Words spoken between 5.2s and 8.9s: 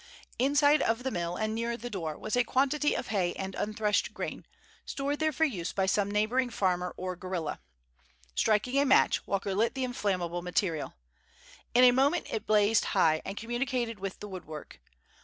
for use by some neighboring farmer or guerrilla. Striking a